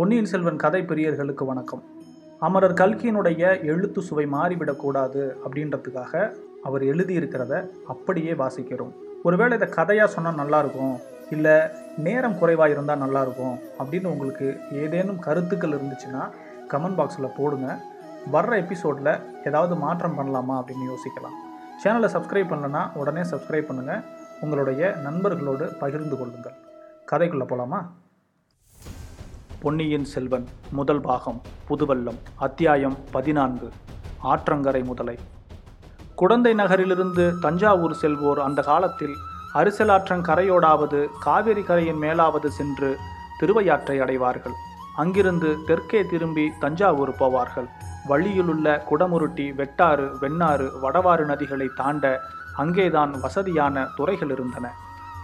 பொன்னியின் 0.00 0.28
செல்வன் 0.30 0.56
கதை 0.56 0.82
பிரியர்களுக்கு 0.82 1.44
வணக்கம். 1.46 1.82
அமரர் 2.40 2.74
கல்கியினுடைய 2.74 3.64
எழுத்து 3.64 4.02
சுவை 4.02 4.26
மாறிவிடக்கூடாது 4.26 5.22
அப்படின்றதுக்காக 5.44 6.32
அவர் 6.62 6.82
எழுதியிருக்கிறத 6.82 7.70
அப்படியே 7.86 8.32
வாசிக்கிறோம். 8.32 8.92
ஒருவேளை 9.22 9.56
இதை 9.56 9.68
கதையாக 9.68 10.10
சொன்னால் 10.10 10.38
நல்லாயிருக்கும் 10.40 10.94
இல்லை 11.30 11.60
நேரம் 11.96 12.38
குறைவாக 12.38 12.70
இருந்தால் 12.70 13.02
நல்லாயிருக்கும் 13.02 13.58
அப்படின்னு 13.78 14.06
உங்களுக்கு 14.06 14.60
ஏதேனும் 14.72 15.18
கருத்துக்கள் 15.18 15.76
இருந்துச்சுன்னா 15.78 16.22
கமெண்ட் 16.68 16.98
பாக்ஸில் 17.00 17.36
போடுங்க. 17.36 17.78
வர்ற 18.32 18.56
எபிசோடில் 18.56 19.20
ஏதாவது 19.44 19.74
மாற்றம் 19.74 20.18
பண்ணலாமா 20.20 20.56
அப்படின்னு 20.60 20.90
யோசிக்கலாம். 20.92 21.38
சேனலை 21.84 22.10
சப்ஸ்கிரைப் 22.16 22.52
பண்ணலன்னா 22.54 22.92
உடனே 22.94 23.20
சப்ஸ்கிரைப் 23.20 23.70
பண்ணுங்கள் 23.72 24.04
உங்களுடைய 24.40 24.94
நண்பர்களோடு 25.04 25.78
பகிர்ந்து 25.78 26.18
கொள்ளுங்கள். 26.18 26.58
கதைக்குள்ளே 27.12 27.48
போகலாமா 27.52 27.92
பொன்னியின் 29.62 30.04
செல்வன் 30.04 30.48
முதல் 30.70 31.00
பாகம் 31.00 31.40
புதுவல்லம் 31.68 32.18
அத்தியாயம் 32.36 32.96
பதினான்கு 33.12 33.68
ஆற்றங்கரை 34.24 34.84
முதலை. 34.84 35.18
குடந்தை 36.14 36.54
நகரிலிருந்து 36.54 37.38
தஞ்சாவூர் 37.40 37.96
செல்வோர் 38.02 38.38
அந்த 38.38 38.62
காலத்தில் 38.62 39.14
அரிசலாற்றங்கரையோடாவது 39.54 41.06
காவிரி 41.20 41.62
கரையின் 41.62 42.00
மேலாவது 42.00 42.46
சென்று 42.46 42.98
திருவையாற்றை 43.38 44.00
அடைவார்கள். 44.00 44.52
அங்கிருந்து 44.96 45.56
தெற்கே 45.66 46.04
திரும்பி 46.04 46.52
தஞ்சாவூர் 46.60 47.14
போவார்கள். 47.14 47.68
வழியிலுள்ள 48.08 48.84
குடமுருட்டி 48.90 49.54
வெட்டாறு 49.54 50.18
வெண்ணாறு 50.20 50.70
வடவாறு 50.82 51.24
நதிகளை 51.24 51.68
தாண்ட 51.76 52.20
அங்கேதான் 52.56 53.20
வசதியான 53.20 53.86
துறைகள் 53.96 54.30
இருந்தன. 54.30 54.74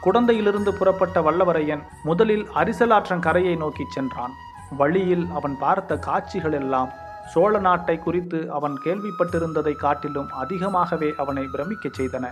குடந்தையிலிருந்து 0.05 0.73
புறப்பட்ட 0.75 1.21
வல்லவரையன் 1.21 1.83
முதலில் 2.03 2.45
அரிசலாற்றங் 2.55 3.21
கரையை 3.21 3.57
நோக்கிச் 3.57 3.91
சென்றான். 3.91 4.35
வழியில் 4.77 5.27
அவன் 5.35 5.57
பார்த்த 5.59 5.97
காட்சிகள் 5.97 6.53
எல்லாம் 6.53 6.91
சோழ 7.33 7.59
நாட்டை 7.59 7.99
குறித்து 7.99 8.53
அவன் 8.53 8.75
கேள்விப்பட்டிருந்ததை 8.85 9.73
காட்டிலும் 9.73 10.29
அதிகமாகவே 10.33 11.15
அவனை 11.17 11.45
பிரமிக்கச் 11.45 12.01
செய்தன. 12.01 12.27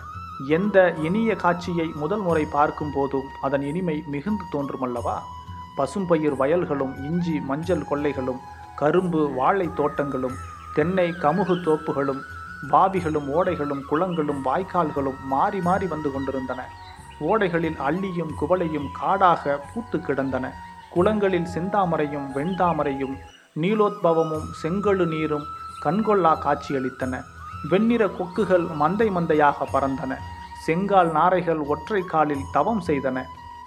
எந்த 0.48 0.94
இனிய 1.02 1.36
காட்சியை 1.36 1.86
முதல் 1.94 2.20
முறை 2.20 2.44
பார்க்கும் 2.52 2.92
போதும் 2.94 3.28
அதன் 3.42 3.62
இனிமை 3.62 4.02
மிகுந்து 4.06 4.44
தோன்றுமல்லவா? 4.52 5.16
பசும்பயிர் 5.76 6.36
வயல்களும் 6.36 6.94
இஞ்சி 7.04 7.40
மஞ்சள் 7.40 7.88
கொள்ளைகளும் 7.90 8.40
கரும்பு 8.76 9.30
வாழை 9.34 9.68
தோட்டங்களும் 9.74 10.36
தென்னை 10.74 11.08
கமுகு 11.10 11.56
தோப்புகளும் 11.66 12.22
பாவிகளும் 12.70 13.28
ஓடைகளும் 13.36 13.82
குளங்களும் 13.90 14.40
வாய்க்கால்களும் 14.44 15.20
மாறி 15.24 15.60
மாறி 15.60 15.86
வந்து 15.86 16.12
கொண்டிருந்தன. 16.12 16.60
ஓடைகளில் 17.20 17.76
அள்ளியும் 17.88 18.32
குவளையும் 18.40 18.88
காடாக 18.92 19.60
பூத்து 19.74 20.00
கிடந்தன. 20.00 20.52
குளங்களில் 20.90 21.48
செந்தாமரையும் 21.54 22.26
வெண்தாமரையும் 22.34 23.16
நீலோத்பவமும் 23.60 24.48
செங்கழு 24.62 25.06
நீரும் 25.06 25.46
கண்கொள்ளா 25.84 26.34
காட்சியளித்தன. 26.44 27.22
வெண்ணிற 27.70 28.06
கொக்குகள் 28.06 28.66
மந்தை 28.80 29.08
மந்தையாக 29.16 29.66
பறந்தன. 29.72 30.12
செங்கால் 30.66 31.10
நாரைகள் 31.12 31.58
ஒற்றை 31.58 32.02
காலில் 32.02 32.44
தவம் 32.52 32.82
செய்தன. 32.86 33.24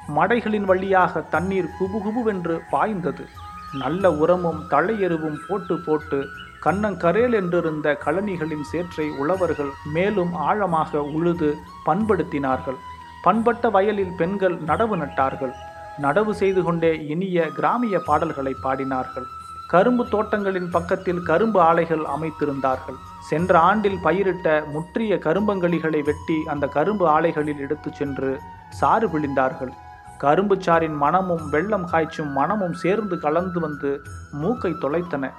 மடைகளின் 0.07 0.65
வழியாக 0.65 1.21
தண்ணீர் 1.21 1.69
குபுகுபுவென்று 1.79 2.59
பாய்ந்தது. 2.69 3.25
நல்ல 3.73 4.11
உரமும் 4.11 4.61
தழையெருவும் 4.69 5.39
போட்டு 5.47 5.77
போட்டு 5.77 6.27
கண்ணங்கரேல் 6.63 7.35
என்றிருந்த 7.39 7.95
கழனிகளின் 8.05 8.63
சேற்றை 8.71 9.09
உழவர்கள் 9.09 9.69
மேலும் 9.93 10.33
ஆழமாக 10.33 11.01
உழுது 11.01 11.57
பண்படுத்தினார்கள். 11.85 12.75
பண்பட்ட 13.23 13.69
வயலில் 13.69 14.13
பெண்கள் 14.17 14.57
நடவு 14.57 14.95
நட்டார்கள். 14.95 15.53
நடவு 16.01 16.29
செய்து 16.29 16.63
கொண்டே 16.63 17.05
இனிய 17.07 17.47
கிராமிய 17.47 17.99
பாடல்களை 17.99 18.55
பாடினார்கள். 18.63 19.27
கரும்பு 19.67 20.07
தோட்டங்களின் 20.07 20.69
பக்கத்தில் 20.69 21.23
கரும்பு 21.23 21.59
ஆலைகள் 21.61 22.03
அமைத்திருந்தார்கள். 22.15 22.97
சென்ற 23.19 23.59
ஆண்டில் 23.59 23.99
பயிரிட்ட 24.03 24.63
முற்றிய 24.73 25.15
கரும்பங்களிகளை 25.15 26.03
வெட்டி 26.03 26.37
அந்த 26.45 26.67
கரும்பு 26.67 27.07
ஆலைகளில் 27.07 27.59
எடுத்துச் 27.59 27.93
சென்று 27.93 28.39
சாறு 28.69 29.07
பிழிந்தார்கள். 29.07 29.69
கரும்பு 30.17 30.55
சாரின் 30.55 30.95
மணமும் 30.95 31.49
வெள்ளம் 31.49 31.85
காய்ச்சும் 31.85 32.31
மணமும் 32.31 32.73
சேர்ந்து 32.73 33.19
கலந்து 33.19 33.59
வந்து 33.59 34.01
மூக்கை 34.31 34.71
தொலைத்தன. 34.71 35.31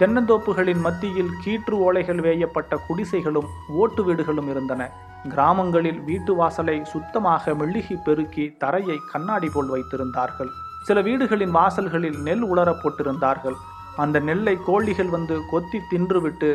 தென்னந்தோப்புகளின் 0.00 0.80
மத்தியில் 0.80 1.32
கீற்று 1.44 1.74
ஓலைகள் 1.86 2.20
வேயப்பட்ட 2.20 2.76
குடிசைகளும் 2.86 3.48
ஓட்டு 3.68 4.04
வீடுகளும் 4.04 4.48
இருந்தன. 4.48 4.90
கிராமங்களில் 5.28 6.00
வீட்டு 6.00 6.34
வாசலை 6.34 6.84
சுத்தமாக 6.84 7.54
மெழுகி 7.54 7.96
பெருக்கி 8.04 8.56
தரையை 8.58 8.96
கண்ணாடி 9.12 9.48
போல் 9.48 9.70
வைத்திருந்தார்கள். 9.70 10.50
சில 10.82 11.00
வீடுகளின் 11.00 11.50
வாசல்களில் 11.50 12.18
நெல் 12.22 12.42
உலரப் 12.42 12.80
போட்டிருந்தார்கள். 12.82 13.58
அந்த 13.96 14.18
நெல்லை 14.18 14.58
கோழிகள் 14.66 15.08
வந்து 15.08 15.40
கொத்தி 15.50 15.80
தின்றுவிட்டு 15.90 16.50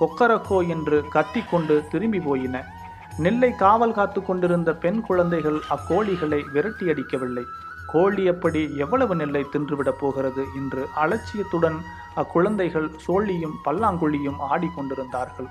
கொக்கரக்கோ 0.00 0.68
என்று 0.68 1.04
கத்தி 1.10 1.42
கொண்டு 1.50 1.84
திரும்பி 1.90 2.20
போயின. 2.20 2.64
நெல்லை 3.18 3.52
காவல் 3.52 3.92
காத்து 3.92 4.24
கொண்டிருந்த 4.24 4.74
பெண் 4.74 5.00
குழந்தைகள் 5.00 5.60
அக்கோழிகளை 5.70 6.40
விரட்டியடிக்கவில்லை. 6.54 7.44
கோழி 7.92 8.22
எப்படி 8.32 8.62
எவ்வளவு 8.84 9.14
நெல்லை 9.16 9.42
தின்றுவிடப் 9.52 10.00
போகிறது 10.00 10.42
என்று 10.60 10.82
அலட்சியத்துடன் 11.02 11.78
அக்குழந்தைகள் 12.22 12.88
சோழியும் 13.06 13.56
பல்லாங்குழியும் 13.64 14.38
ஆடிக்கொண்டிருந்தார்கள் 14.50 15.48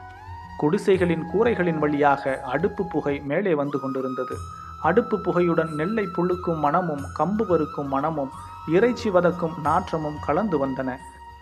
குடிசைகளின் 0.61 1.23
கூரைகளின் 1.31 1.79
வழியாக 1.83 2.33
அடுப்பு 2.53 2.83
புகை 2.85 3.13
மேலே 3.31 3.51
வந்து 3.55 3.77
கொண்டிருந்தது. 3.79 4.35
அடுப்பு 4.81 5.15
புகையுடன் 5.19 5.71
நெல்லை 5.79 6.05
புழுக்கும் 6.15 6.61
மணமும் 6.65 7.03
கம்பு 7.19 7.43
வறுக்கும் 7.49 7.87
மணமும் 7.87 8.31
இறைச்சி 8.75 9.09
வதக்கும் 9.09 9.55
நாற்றமும் 9.67 10.19
கலந்து 10.25 10.57
வந்தன. 10.63 10.89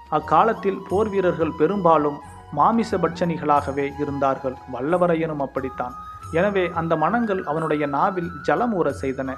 அக்காலத்தில் 0.10 0.80
போர் 0.90 1.10
வீரர்கள் 1.10 1.58
பெரும்பாலும் 1.58 2.20
மாமிச 2.52 2.98
பட்சணிகளாகவே 2.98 3.86
இருந்தார்கள். 4.02 4.56
வல்லவரையனும் 4.74 5.44
அப்படித்தான். 5.46 5.96
எனவே 6.32 6.66
அந்த 6.82 6.94
மனங்கள் 6.96 7.42
அவனுடைய 7.44 7.86
நாவில் 7.98 8.32
ஜலமூற 8.48 8.90
செய்தன. 9.02 9.32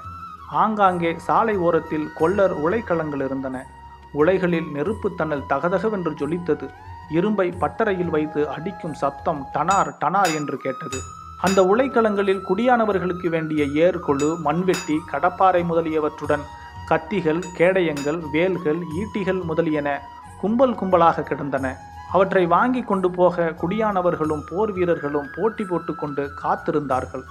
ஆங்காங்கே 0.50 1.18
சாலை 1.18 1.56
ஓரத்தில் 1.56 2.08
கொல்லர் 2.14 2.54
உலைக்களங்கள் 2.66 3.24
இருந்தன. 3.24 3.66
உலைகளில் 4.12 4.68
நெருப்பு 4.72 5.14
தன்னல் 5.14 5.48
தகதகவென்று 5.48 6.12
ஜொலித்தது. 6.14 6.68
இரும்பை 7.08 7.54
பட்டறையில் 7.60 8.10
வைத்து 8.10 8.48
அடிக்கும் 8.48 8.94
சத்தம் 8.94 9.46
டனார் 9.54 9.90
டனார் 10.00 10.34
என்று 10.34 10.56
கேட்டது. 10.56 10.98
அந்த 11.40 11.62
உலைக்களங்களில் 11.62 12.42
குடியானவர்களுக்கு 12.48 13.28
வேண்டிய 13.28 13.64
ஏர்கொழு 13.64 14.36
மண்வெட்டி 14.36 14.96
கடப்பாறை 15.12 15.64
முதலியவற்றுடன் 15.64 16.42
கத்திகள் 16.88 17.42
கேடயங்கள் 17.58 18.20
வேல்கள் 18.32 18.78
ஈட்டிகள் 18.78 19.44
முதலியன 19.44 20.00
கும்பல் 20.40 20.74
கும்பலாக 20.74 21.22
கிடந்தன. 21.22 21.76
அவற்றை 22.12 22.46
வாங்கி 22.46 22.82
கொண்டு 22.82 23.10
போக 23.10 23.54
குடியானவர்களும் 23.60 24.42
போர் 24.50 24.72
வீரர்களும் 24.72 25.28
போட்டி 25.36 25.64
போட்டுக்கொண்டு 25.64 26.30
காத்திருந்தார்கள். 26.42 27.22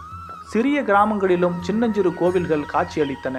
சிறிய 0.52 0.78
கிராமங்களிலும் 0.84 1.56
சின்னஞ்சிறு 1.68 2.12
கோவில்கள் 2.14 2.70
காட்சியளித்தன. 2.74 3.38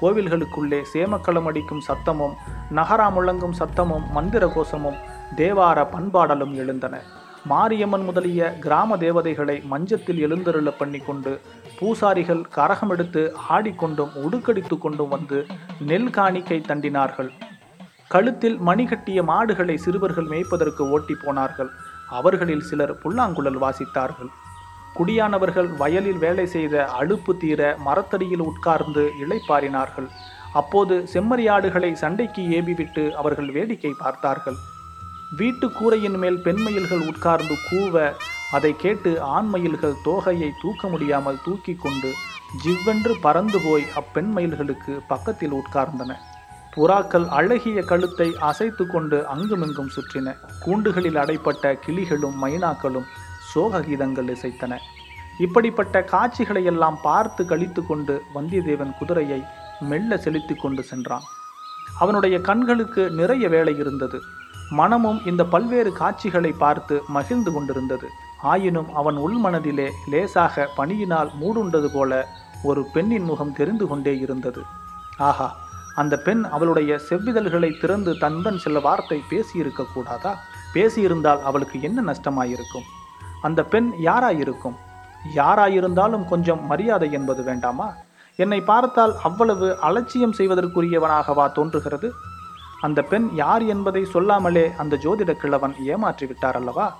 கோவில்களுக்குள்ளே 0.00 0.80
சேமக்களம் 0.92 1.46
அடிக்கும் 1.50 1.82
சத்தமும் 1.88 2.34
நகரா 2.78 3.06
முழங்கும் 3.16 3.56
சத்தமும் 3.60 4.04
மந்திர 4.16 4.44
கோஷமும் 4.46 4.98
தேவார 5.36 5.78
பண்பாடலும் 5.94 6.54
எழுந்தன. 6.62 7.00
மாரியம்மன் 7.44 8.04
முதலிய 8.04 8.50
கிராம 8.64 8.96
தேவதைகளை 8.96 9.56
மஞ்சத்தில் 9.72 10.20
எழுந்தருள 10.26 10.70
பண்ணி 10.78 10.98
கொண்டு 10.98 11.32
பூசாரிகள் 11.78 12.42
கரகம் 12.56 12.90
எடுத்து 12.90 13.22
ஆடிக்கொண்டும் 13.50 14.12
உடுக்கடித்து 14.24 14.78
கொண்டும் 14.78 15.08
வந்து 15.08 15.40
நெல் 15.90 16.10
காணிக்கை 16.10 16.60
தண்டினார்கள். 16.68 17.30
கழுத்தில் 18.08 18.58
மணி 18.68 18.84
கட்டிய 18.84 19.22
மாடுகளை 19.22 19.76
சிறுவர்கள் 19.76 20.30
மேய்ப்பதற்கு 20.34 20.84
ஓட்டி 20.90 21.16
போனார்கள். 21.24 21.72
அவர்களில் 22.18 22.66
சிலர் 22.70 22.94
புல்லாங்குழல் 23.02 23.60
வாசித்தார்கள். 23.64 24.30
குடியானவர்கள் 24.96 25.68
வயலில் 25.76 26.20
வேலை 26.24 26.46
செய்த 26.46 26.74
அழுப்பு 27.00 27.32
தீர 27.36 27.60
மரத்தடியில் 27.86 28.44
உட்கார்ந்து 28.50 29.04
இளைப்பாறினார்கள். 29.22 30.08
அப்போது 30.60 30.94
செம்மறியாடுகளை 31.12 31.90
சண்டைக்கு 31.92 32.42
ஏவிவிட்டு 32.58 33.04
அவர்கள் 33.12 33.50
வேடிக்கை 33.56 33.92
பார்த்தார்கள். 33.98 34.58
வீட்டு 35.40 35.66
கூரையின் 35.70 36.18
மேல் 36.22 36.38
பெண்மயில்கள் 36.46 37.04
உட்கார்ந்து 37.10 37.56
கூவ 37.68 37.94
அதை 38.56 38.72
கேட்டு 38.76 39.10
ஆண்மயில்கள் 39.36 40.00
தோகையை 40.04 40.50
தூக்க 40.62 40.88
முடியாமல் 40.88 41.42
தூக்கி 41.44 41.74
கொண்டு 41.74 42.10
ஜிவ்வென்று 42.62 43.12
பறந்து 43.20 43.58
போய் 43.66 43.84
அப்பெண் 44.00 44.30
மயில்களுக்கு 44.36 44.92
பக்கத்தில் 45.12 45.54
உட்கார்ந்தன. 45.60 46.12
புறாக்கள் 46.74 47.26
அழகிய 47.38 47.78
கழுத்தை 47.82 48.26
அசைத்து 48.48 48.84
கொண்டு 48.86 49.18
அங்குமிங்கும் 49.34 49.92
சுற்றின. 49.96 50.34
கூண்டுகளில் 50.64 51.18
அடைப்பட்ட 51.22 51.72
கிளிகளும் 51.86 52.36
மைனாக்களும் 52.44 53.08
சோக 53.52 53.80
கீதங்கள் 53.80 54.30
இசைத்தன. 54.34 54.74
இப்படிப்பட்ட 55.38 55.96
காட்சிகளை 56.02 56.62
எல்லாம் 56.64 56.98
பார்த்து 57.02 57.42
கழித்து 57.46 57.82
கொண்டு 57.86 58.14
வந்தியத்தேவன் 58.34 58.96
குதிரையை 58.98 59.40
மெல்ல 59.90 60.16
செலுத்தி 60.16 60.54
கொண்டு 60.54 60.82
சென்றான். 60.82 61.26
அவனுடைய 61.98 62.36
கண்களுக்கு 62.40 63.02
நிறைய 63.10 63.48
வேலை 63.48 63.74
இருந்தது. 63.78 64.20
மனமும் 64.70 65.20
இந்த 65.26 65.42
பல்வேறு 65.44 65.92
காட்சிகளை 65.92 66.52
பார்த்து 66.52 66.96
மகிழ்ந்து 67.08 67.52
கொண்டிருந்தது. 67.52 68.08
ஆயினும் 68.42 68.90
அவன் 68.94 69.16
உள்மனதிலே 69.16 69.88
லேசாக 70.10 70.68
பனியினால் 70.76 71.30
மூடுண்டது 71.40 71.88
போல 71.94 72.20
ஒரு 72.62 72.82
பெண்ணின் 72.92 73.26
முகம் 73.30 73.52
தெரிந்து 73.52 73.86
கொண்டே 73.86 74.14
இருந்தது. 74.18 74.62
ஆஹா 75.28 75.48
அந்த 75.94 76.14
பெண் 76.26 76.42
அவளுடைய 76.44 77.00
செவ்விதழ்களை 77.08 77.70
திறந்து 77.80 78.12
தன்னுடன் 78.18 78.58
சில 78.58 78.80
வார்த்தை 78.80 79.18
பேசியிருக்க 79.30 79.84
கூடாதா? 79.94 80.32
பேசியிருந்தால் 80.74 81.42
அவளுக்கு 81.42 81.76
என்ன 81.80 82.00
நஷ்டமாயிருக்கும்? 82.02 82.86
அந்த 83.42 83.64
பெண் 83.64 83.92
யாராயிருக்கும்? 84.04 84.76
யாராயிருந்தாலும் 85.34 86.28
கொஞ்சம் 86.28 86.66
மரியாதை 86.66 87.12
என்பது 87.12 87.42
வேண்டாமா? 87.42 87.92
என்னை 88.36 88.60
பார்த்தால் 88.60 89.14
அவ்வளவு 89.22 89.78
அலட்சியம் 89.80 90.32
செய்வதற்குரியவனாகவா 90.32 91.52
தோன்றுகிறது? 91.52 92.12
அந்த 92.80 93.02
பெண் 93.02 93.28
யார் 93.34 93.62
என்பதை 93.62 94.04
சொல்லாமலே 94.04 94.72
அந்த 94.78 94.96
ஜோதிட 94.96 95.32
கிழவன் 95.32 95.74
ஏமாற்றி 95.86 96.26
விட்டார் 96.26 96.54
அல்லவா? 96.54 96.96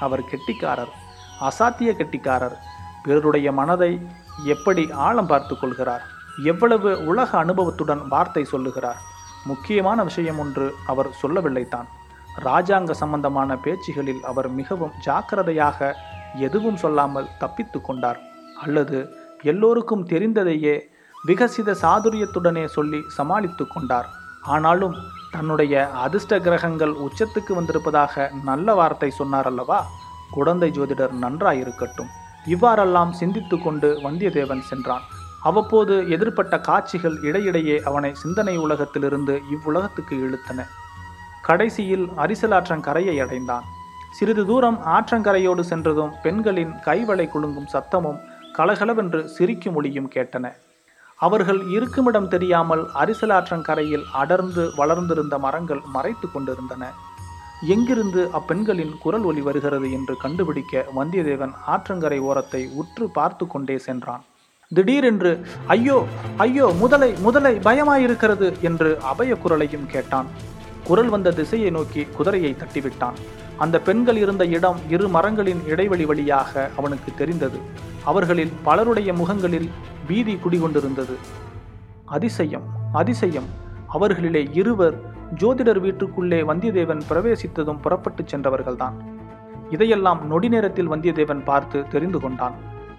அவர் 0.00 0.22
கெட்டிக்காரர் 0.22 0.92
அசாத்திய 1.40 1.90
கெட்டிக்காரர். 1.96 2.56
பிறருடைய 3.02 3.52
மனதை 3.52 4.00
எப்படி 4.44 4.90
ஆழம் 4.92 5.26
பார்த்து 5.26 5.58
கொள்கிறார்? 5.58 6.04
எவ்வளவு 6.44 7.06
உலக 7.06 7.38
அனுபவத்துடன் 7.38 8.08
வார்த்தை 8.08 8.44
சொல்லுகிறார்? 8.44 9.00
முக்கியமான 9.44 10.02
விஷயம் 10.02 10.38
ஒன்று 10.38 10.74
அவர் 10.86 11.08
சொல்லவில்லைத்தான். 11.22 11.88
ராஜாங்க 12.36 12.90
சம்பந்தமான 12.90 13.56
பேச்சுகளில் 13.56 14.22
அவர் 14.22 14.48
மிகவும் 14.50 14.94
ஜாக்கிரதையாக 15.00 15.94
எதுவும் 16.38 16.76
சொல்லாமல் 16.76 17.28
தப்பித்து 17.38 17.80
கொண்டார். 17.80 18.20
அல்லது 18.62 18.98
எல்லோருக்கும் 19.42 20.06
தெரிந்ததையே 20.06 20.80
விகசித 21.28 21.74
சாதுரியத்துடனே 21.82 22.64
சொல்லி 22.64 23.00
சமாளித்து 23.08 23.66
கொண்டார். 23.66 24.08
ஆனாலும் 24.40 24.94
தன்னுடைய 25.30 25.90
அதிர்ஷ்ட 25.90 26.38
கிரகங்கள் 26.38 26.94
உச்சத்துக்கு 27.06 27.52
வந்திருப்பதாக 27.54 28.30
நல்ல 28.44 28.74
வார்த்தை 28.74 29.10
சொன்னார் 29.10 29.46
அல்லவா? 29.46 29.86
குழந்தை 30.30 30.70
ஜோதிடர் 30.70 31.14
நன்றாயிருக்கட்டும். 31.22 32.10
இவ்வாறெல்லாம் 32.46 33.12
சிந்தித்து 33.12 33.58
கொண்டு 33.60 33.88
வந்தியத்தேவன் 34.02 34.60
சென்றான். 34.60 35.02
அவ்வப்போது 35.40 35.94
எதிர்பட்ட 35.94 36.60
காட்சிகள் 36.60 37.16
இடையிடையே 37.22 37.82
அவனை 37.82 38.14
சிந்தனை 38.14 38.56
உலகத்திலிருந்து 38.56 39.42
இவ்வுலகத்துக்கு 39.50 40.12
இழுத்தன. 40.26 40.62
கடைசியில் 41.48 42.06
அரிசலாற்றங்கரையை 42.24 43.16
அடைந்தான். 43.24 43.64
சிறிது 44.18 44.42
தூரம் 44.50 44.78
ஆற்றங்கரையோடு 44.96 45.62
சென்றதும் 45.70 46.12
பெண்களின் 46.24 46.74
கைவளை 46.86 47.26
குலுங்கும் 47.32 47.70
சத்தமும் 47.74 48.20
கலகலவென்று 48.58 49.20
சிரிக்கும் 49.36 49.76
ஒளியும் 49.78 50.12
கேட்டன. 50.14 50.46
அவர்கள் 51.20 51.60
இருக்குமிடம் 51.74 52.28
தெரியாமல் 52.34 52.84
அரிசலாற்றங்கரையில் 53.00 54.06
அடர்ந்து 54.20 54.62
வளர்ந்திருந்த 54.80 55.34
மரங்கள் 55.44 55.82
மறைத்து 55.96 56.28
கொண்டிருந்தன. 56.30 56.84
எங்கிருந்து 57.74 58.22
அப்பெண்களின் 58.38 58.94
குரல் 59.02 59.26
ஒலி 59.30 59.42
வருகிறது 59.48 59.88
என்று 59.98 60.14
கண்டுபிடிக்க 60.24 60.84
வந்தியத்தேவன் 60.98 61.54
ஆற்றங்கரை 61.74 62.18
ஓரத்தை 62.30 62.62
உற்று 62.80 63.06
பார்த்து 63.18 63.46
கொண்டே 63.52 63.76
சென்றான். 63.88 64.24
திடீரென்று 64.72 65.32
ஐயோ 65.74 65.98
ஐயோ 66.44 66.66
முதலை 66.82 67.10
முதலை 67.26 67.54
பயமாயிருக்கிறது 67.68 68.48
என்று 68.68 68.90
அபய 69.12 69.32
குரலையும் 69.44 69.88
கேட்டான். 69.94 70.28
குரல் 70.84 71.08
வந்த 71.08 71.30
திசையை 71.30 71.70
நோக்கி 71.70 72.02
குதிரையை 72.04 72.56
தட்டிவிட்டான். 72.58 73.14
அந்த 73.56 73.78
பெண்கள் 73.78 74.16
இருந்த 74.16 74.46
இடம் 74.46 74.78
இரு 74.88 75.08
மரங்களின் 75.08 75.62
இடைவெளி 75.66 76.04
வழியாக 76.04 76.70
அவனுக்கு 76.76 77.12
தெரிந்தது. 77.16 77.58
அவர்களில் 78.04 78.52
பலருடைய 78.62 79.12
முகங்களில் 79.12 79.70
பீதி 80.06 80.34
குடிகொண்டிருந்தது. 80.34 81.14
அதிசயம் 82.04 82.62
அதிசயம். 82.92 83.48
அவர்களிலே 83.94 84.48
இருவர் 84.52 85.00
ஜோதிடர் 85.34 85.80
வீட்டுக்குள்ளே 85.80 86.42
வந்தியத்தேவன் 86.42 87.02
பிரவேசித்ததும் 87.10 87.80
புறப்பட்டுச் 87.80 88.36
சென்றவர்கள்தான். 88.36 88.92
இதையெல்லாம் 89.70 90.26
நொடி 90.26 90.48
நேரத்தில் 90.48 90.90
வந்தியத்தேவன் 90.90 91.44
பார்த்து 91.44 91.84
தெரிந்து 91.88 92.20
கொண்டான். 92.20 92.54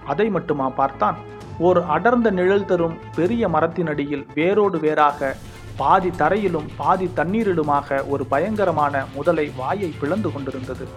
அதை 0.05 0.29
மட்டுமா 0.29 0.69
பார்த்தான்? 0.69 1.15
ஓர் 1.59 1.81
அடர்ந்த 1.81 2.31
நிழல் 2.31 2.65
தரும் 2.65 2.97
பெரிய 3.15 3.47
மரத்தினடியில் 3.47 4.25
வேரோடு 4.33 4.79
வேறாக 4.79 5.35
பாதி 5.77 6.09
தரையிலும் 6.09 6.67
பாதி 6.77 7.09
தண்ணீரிலுமாக 7.15 8.07
ஒரு 8.07 8.25
பயங்கரமான 8.25 9.05
முதலை 9.15 9.51
வாயை 9.55 9.93
பிளந்து 9.99 10.31
கொண்டிருந்தது. 10.31 10.87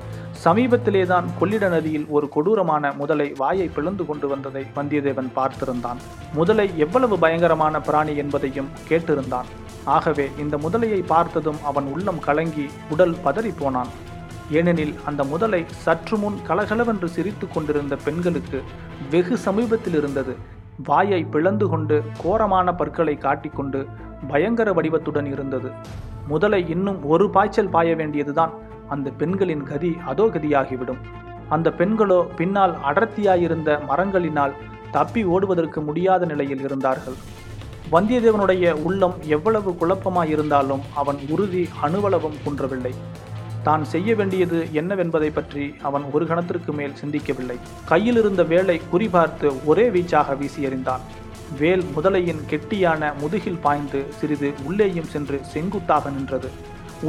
சமீபத்திலேதான் 0.44 1.24
கொள்ளிட 1.38 1.68
நதியில் 1.68 2.06
ஒரு 2.08 2.28
கொடூரமான 2.28 2.92
முதலை 2.92 3.32
வாயை 3.36 3.68
பிளந்து 3.68 4.06
கொண்டு 4.06 4.28
வந்ததை 4.28 4.64
வந்தியத்தேவன் 4.76 5.30
பார்த்திருந்தான். 5.36 5.96
முதலை 6.34 6.70
எவ்வளவு 6.76 7.18
பயங்கரமான 7.18 7.80
பிராணி 7.80 8.16
என்பதையும் 8.16 8.68
கேட்டிருந்தான். 8.88 9.48
ஆகவே 9.84 10.28
இந்த 10.38 10.56
முதலையை 10.56 11.02
பார்த்ததும் 11.06 11.58
அவன் 11.64 11.84
உள்ளம் 11.84 12.18
கலங்கி 12.18 12.66
உடல் 12.90 13.16
பதறி 13.24 13.52
போனான். 13.58 13.88
ஏனெனில் 14.50 14.94
அந்த 15.04 15.24
முதலை 15.24 15.64
சற்று 15.68 16.18
முன் 16.18 16.38
கலகலவென்று 16.46 17.08
சிரித்து 17.08 17.48
கொண்டிருந்த 17.48 17.96
பெண்களுக்கு 17.96 18.62
வெகு 19.10 19.36
சமீபத்தில் 19.36 19.94
இருந்தது. 19.94 20.56
வாயை 20.84 21.24
பிளந்து 21.24 21.68
கொண்டு 21.68 22.04
கோரமான 22.22 22.74
பற்களை 22.74 23.16
காட்டிக்கொண்டு 23.16 23.86
பயங்கர 24.28 24.72
வடிவத்துடன் 24.72 25.26
இருந்தது. 25.26 25.70
முதலை 26.26 26.68
இன்னும் 26.68 27.04
ஒரு 27.04 27.30
பாய்ச்சல் 27.30 27.68
பாய 27.68 27.94
வேண்டியதுதான். 27.94 28.52
அந்த 28.88 29.10
பெண்களின் 29.10 29.62
கதி 29.62 29.96
அதோ 30.06 30.24
கதியாகிவிடும். 30.24 31.00
அந்த 31.48 31.70
பெண்களோ 31.78 32.26
பின்னால் 32.36 32.74
அடர்த்தியாயிருந்த 32.84 33.80
மரங்களினால் 33.88 34.52
தப்பி 34.90 35.24
ஓடுவதற்கு 35.24 35.80
முடியாத 35.80 36.26
நிலையில் 36.26 36.60
இருந்தார்கள். 36.60 37.14
வந்தியத்தேவனுடைய 37.92 38.72
உள்ளம் 38.72 39.14
எவ்வளவு 39.26 39.70
குழப்பமாயிருந்தாலும் 39.70 40.80
அவன் 40.94 41.16
உறுதி 41.28 41.68
அணுவளவும் 41.80 42.36
குன்றவில்லை. 42.44 42.94
தான் 43.68 43.84
செய்ய 43.92 44.14
வேண்டியது 44.20 44.58
என்னவென்பதை 44.80 45.30
பற்றி 45.38 45.64
அவன் 45.88 46.04
ஒரு 46.14 46.24
கணத்திற்கு 46.30 46.72
மேல் 46.80 46.98
சிந்திக்கவில்லை. 47.00 47.58
கையில் 47.92 48.20
இருந்த 48.22 48.42
வேலை 48.52 48.76
குறிபார்த்து 48.92 49.50
ஒரே 49.70 49.86
வீச்சாக 49.96 50.36
வீசி 50.40 50.66
எறிந்தான். 50.68 51.04
வேல் 51.60 51.84
முதலையின் 51.96 52.40
கெட்டியான 52.50 53.10
முதுகில் 53.20 53.62
பாய்ந்து 53.66 54.00
சிறிது 54.16 54.48
உள்ளேயும் 54.68 55.12
சென்று 55.12 55.38
செங்குத்தாக 55.52 56.10
நின்றது. 56.16 56.50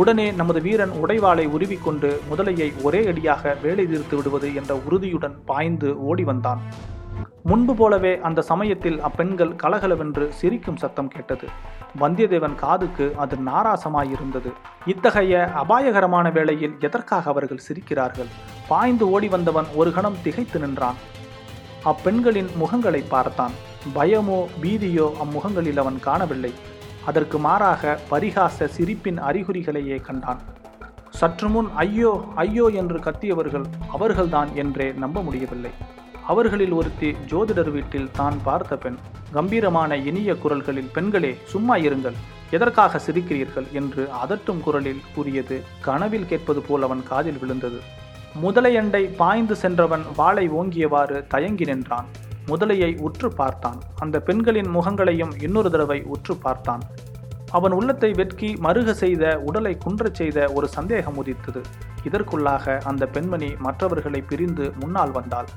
உடனே 0.02 0.26
நமது 0.40 0.60
வீரன் 0.66 0.94
உடைவாளை 1.04 1.46
உருவிக்கொண்டு 1.56 2.10
முதலையை 2.32 2.68
ஒரே 2.88 3.02
அடியாக 3.12 3.54
வேலை 3.64 3.86
தீர்த்து 3.92 4.16
விடுவது 4.18 4.50
என்ற 4.60 4.72
உறுதியுடன் 4.88 5.36
பாய்ந்து 5.50 5.92
ஓடி 6.10 6.26
வந்தான். 6.30 6.62
முன்பு 7.44 7.74
போலவே 7.75 8.19
அந்த 8.27 8.42
சமயத்தில் 8.42 9.01
அப்பெண்கள் 9.01 9.56
கலகலவென்று 9.56 10.25
சிரிக்கும் 10.39 10.77
சத்தம் 10.77 11.07
கேட்டது. 11.07 11.48
வந்தியத்தேவன் 12.00 12.56
காதுக்கு 12.56 13.06
அது 13.16 13.36
நாராசமாயிருந்தது. 13.36 14.51
இத்தகைய 14.86 15.51
அபாயகரமான 15.54 16.30
வேளையில் 16.30 16.75
எதற்காக 16.80 17.30
அவர்கள் 17.30 17.66
சிரிக்கிறார்கள்? 17.68 18.30
பாய்ந்து 18.68 19.12
ஓடி 19.12 19.27
வந்தவன் 19.27 19.66
ஒரு 19.75 19.92
கணம் 19.94 20.21
திகைத்து 20.24 20.60
நின்றான். 20.60 21.00
அப்பெண்களின் 21.86 22.50
முகங்களை 22.62 23.04
பார்த்தான். 23.10 23.51
பயமோ 23.95 24.39
பீதியோ 24.62 25.07
அம்முகங்களில் 25.24 25.77
அவன் 25.77 26.00
காணவில்லை. 26.00 26.54
அதற்கு 27.06 27.38
மாறாக 27.38 28.00
பரிகாச 28.12 28.68
சிரிப்பின் 28.68 29.19
அறிகுறிகளையே 29.19 30.01
கண்டான். 30.01 30.42
சற்று 31.10 31.49
முன் 31.49 31.69
ஐயோ 31.76 32.11
ஐயோ 32.35 32.66
என்று 32.68 32.97
கத்தியவர்கள் 32.97 33.66
அவர்கள்தான் 33.92 34.56
என்றே 34.56 34.92
நம்ப 34.92 35.21
முடியவில்லை. 35.21 35.71
அவர்களில் 36.31 36.71
ஒருத்தி 36.71 37.09
ஜோதிடர் 37.30 37.71
வீட்டில் 37.71 38.09
தான் 38.14 38.38
பார்த்த 38.44 38.78
பெண். 38.78 38.98
கம்பீரமான 39.31 39.92
இனிய 40.09 40.31
குரல்களில் 40.36 40.90
பெண்களே 40.94 41.31
சும்மா 41.45 41.76
இருங்கள். 41.76 42.18
எதற்காக 42.52 43.02
சிரிக்கிறீர்கள்? 43.06 43.68
என்று 43.71 44.04
அதட்டும் 44.24 44.62
குரலில் 44.64 45.02
கூறியது 45.16 45.57
கனவில் 45.81 46.28
கேட்பது 46.28 46.62
போல் 46.62 46.81
அவன் 46.81 47.04
காதில் 47.04 47.40
விழுந்தது. 47.40 47.80
முதலையண்டை 48.44 49.04
பாய்ந்து 49.16 49.56
சென்றவன் 49.56 50.06
வாளை 50.16 50.50
ஓங்கியவாறு 50.50 51.28
தயங்கி 51.28 51.66
நின்றான். 51.66 52.09
முதலையை 52.48 52.92
உற்று 53.00 53.31
பார்த்தான். 53.33 53.80
அந்த 54.00 54.19
பெண்களின் 54.19 54.71
முகங்களையும் 54.76 55.33
இன்னொரு 55.44 55.71
தடவை 55.71 56.00
உற்று 56.16 56.36
பார்த்தான். 56.36 56.83
அவன் 57.52 57.72
உள்ளத்தை 57.72 58.12
வெட்கி 58.12 58.54
மருக 58.54 58.92
செய்த 58.92 59.42
உடலை 59.46 59.78
குன்றச் 59.86 60.14
செய்த 60.14 60.52
ஒரு 60.54 60.68
சந்தேகம் 60.68 61.18
உதித்தது. 61.18 61.62
இதற்குள்ளாக 62.04 62.80
அந்த 62.84 63.06
பெண்மணி 63.06 63.56
மற்றவர்களை 63.58 64.22
பிரிந்து 64.22 64.74
முன்னால் 64.80 65.12
வந்தாள். 65.12 65.48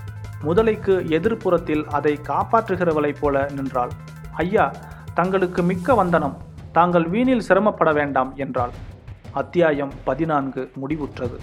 முதலைக்கு 0.43 0.95
எதிர்ப்புறத்தில் 1.17 1.85
அதை 1.85 2.21
காப்பாற்றுகிறவளைப் 2.23 3.21
போல 3.21 3.51
நின்றாள். 3.55 3.91
ஐயா 4.33 4.73
தங்களுக்கு 5.15 5.63
மிக்க 5.63 5.95
வந்தனம். 5.95 6.37
தாங்கள் 6.73 7.11
வீணில் 7.11 7.47
சிரமப்பட 7.49 7.93
வேண்டாம் 7.93 8.33
என்றாள். 8.37 8.71
அத்தியாயம் 9.33 9.93
பதினான்கு 10.05 10.71
முடிவுற்றது. 10.81 11.37